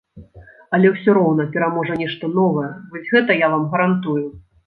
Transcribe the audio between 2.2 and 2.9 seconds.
новае,